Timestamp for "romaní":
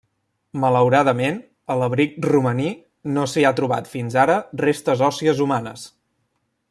2.31-2.71